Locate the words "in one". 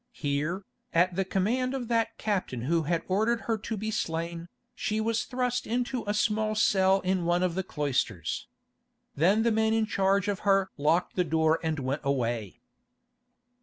7.01-7.43